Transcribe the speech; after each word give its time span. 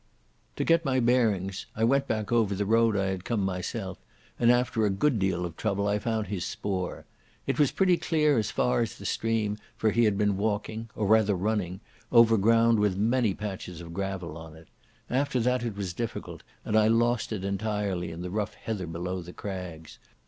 To 0.55 0.63
get 0.63 0.83
my 0.83 0.99
bearings, 0.99 1.67
I 1.75 1.83
went 1.83 2.07
back 2.07 2.31
over 2.31 2.55
the 2.55 2.65
road 2.65 2.97
I 2.97 3.05
had 3.09 3.23
come 3.23 3.41
myself, 3.45 3.99
and 4.39 4.51
after 4.51 4.83
a 4.83 4.89
good 4.89 5.19
deal 5.19 5.45
of 5.45 5.55
trouble 5.55 5.87
I 5.87 5.99
found 5.99 6.25
his 6.25 6.43
spoor. 6.43 7.05
It 7.45 7.59
was 7.59 7.71
pretty 7.71 7.97
clear 7.97 8.39
as 8.39 8.49
far 8.49 8.81
as 8.81 8.95
the 8.97 9.05
stream, 9.05 9.59
for 9.77 9.91
he 9.91 10.05
had 10.05 10.17
been 10.17 10.37
walking—or 10.37 11.05
rather 11.05 11.35
running—over 11.35 12.35
ground 12.39 12.79
with 12.79 12.97
many 12.97 13.35
patches 13.35 13.79
of 13.79 13.93
gravel 13.93 14.37
on 14.39 14.55
it. 14.55 14.69
After 15.07 15.39
that 15.41 15.61
it 15.61 15.77
was 15.77 15.93
difficult, 15.93 16.41
and 16.65 16.75
I 16.75 16.87
lost 16.87 17.31
it 17.31 17.43
entirely 17.45 18.09
in 18.09 18.23
the 18.23 18.31
rough 18.31 18.55
heather 18.55 18.87
below 18.87 19.21
the 19.21 19.33
crags. 19.33 19.99